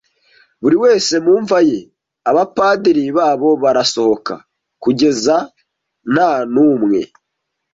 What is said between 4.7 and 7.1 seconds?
kugeza nta n'umwe